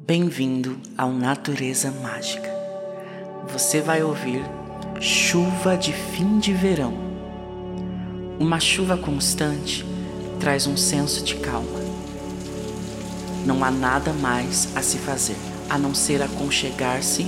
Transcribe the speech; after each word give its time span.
Bem-vindo 0.00 0.78
ao 0.96 1.12
Natureza 1.12 1.90
Mágica. 1.90 2.48
Você 3.52 3.80
vai 3.80 4.02
ouvir 4.02 4.42
chuva 5.00 5.76
de 5.76 5.92
fim 5.92 6.38
de 6.38 6.52
verão. 6.52 6.94
Uma 8.38 8.60
chuva 8.60 8.96
constante 8.96 9.84
traz 10.38 10.66
um 10.66 10.76
senso 10.76 11.22
de 11.24 11.34
calma. 11.34 11.80
Não 13.44 13.64
há 13.64 13.70
nada 13.70 14.12
mais 14.12 14.74
a 14.76 14.82
se 14.82 14.98
fazer 14.98 15.36
a 15.68 15.76
não 15.76 15.92
ser 15.92 16.22
aconchegar-se 16.22 17.26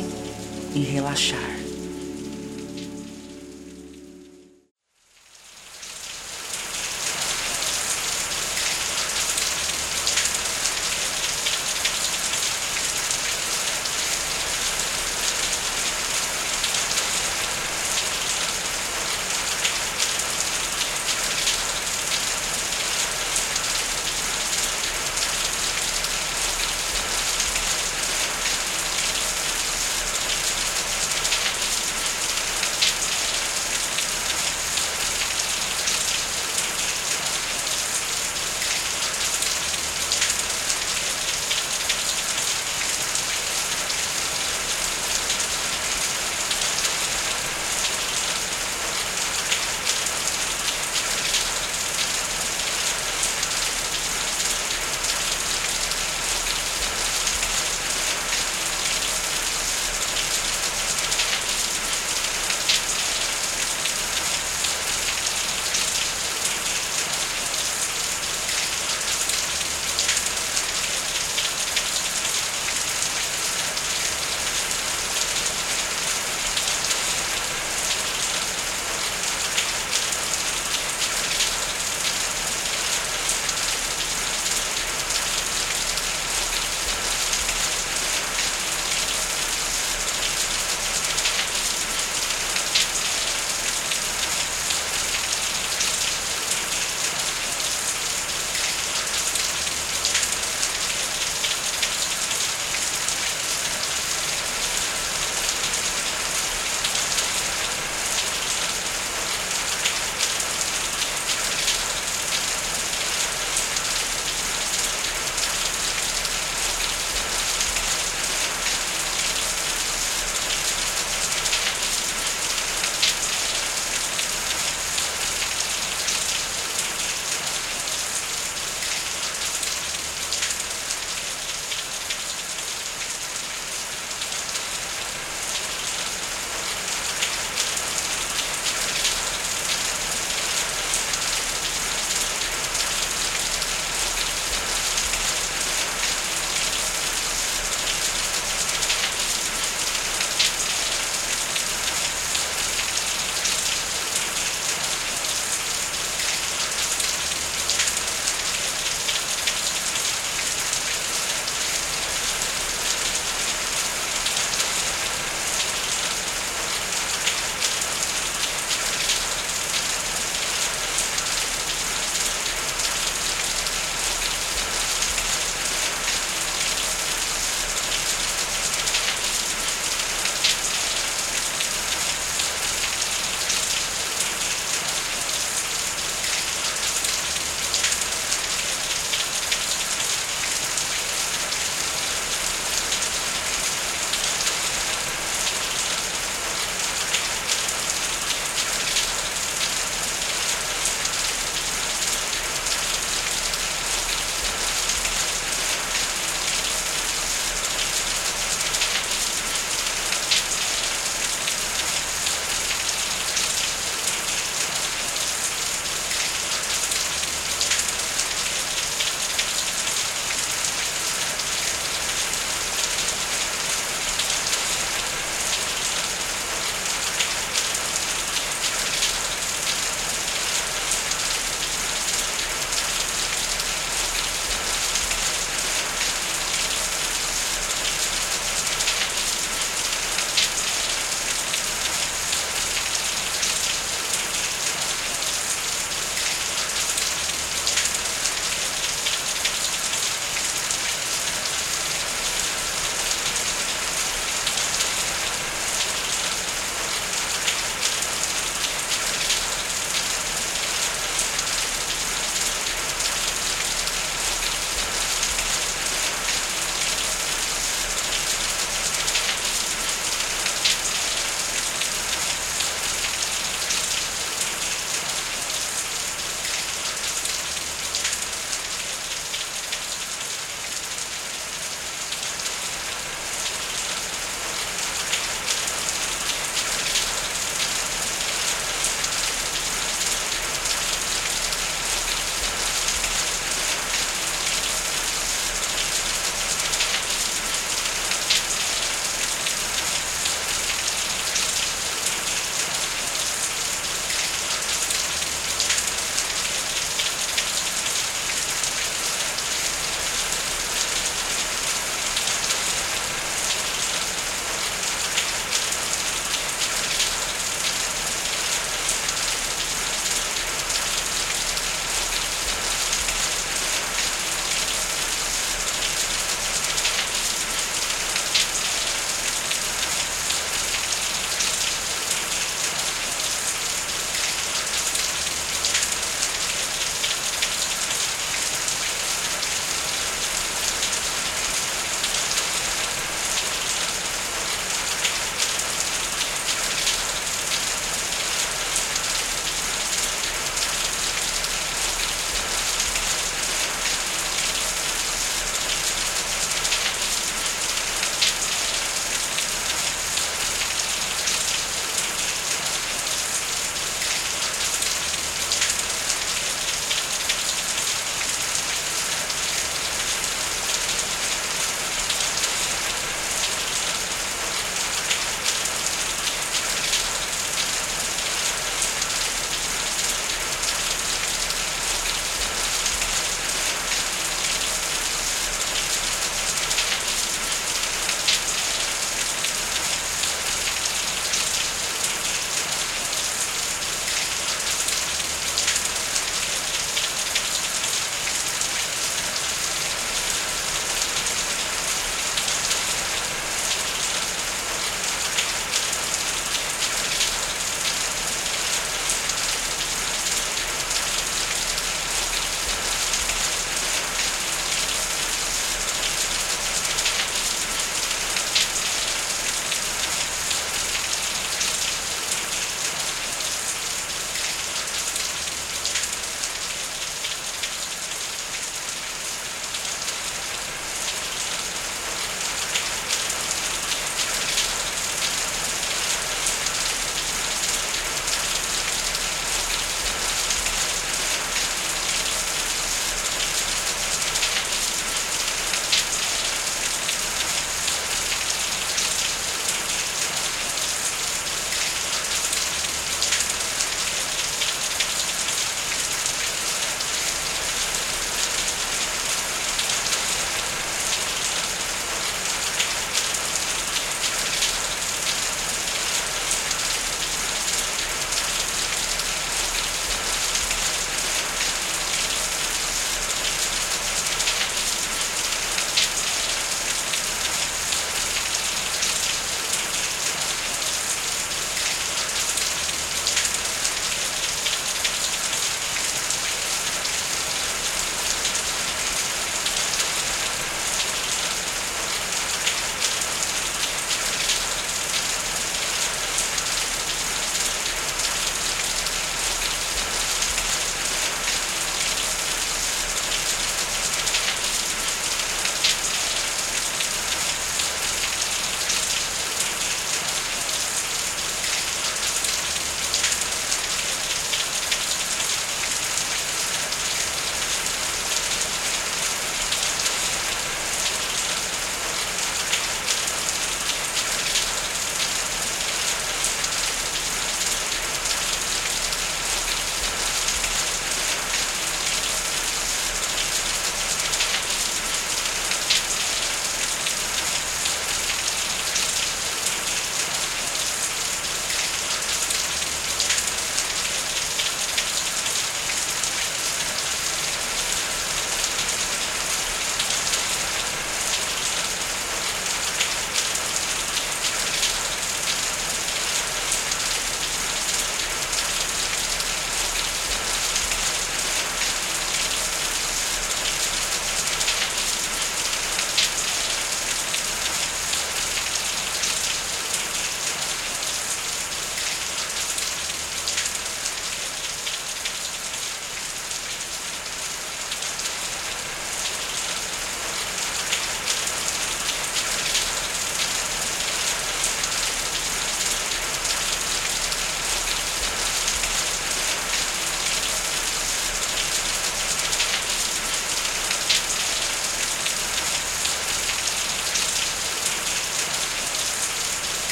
e 0.75 0.81
relaxar. 0.81 1.50